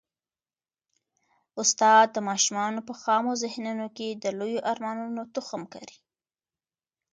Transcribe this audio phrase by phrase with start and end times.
[1.61, 5.97] استاد د ماشومانو په خامو ذهنونو کي د لویو ارمانونو تخم کري.